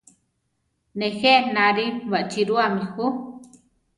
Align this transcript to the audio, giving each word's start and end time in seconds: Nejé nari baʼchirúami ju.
Nejé 0.99 1.33
nari 1.53 1.85
baʼchirúami 2.11 2.83
ju. 2.95 3.05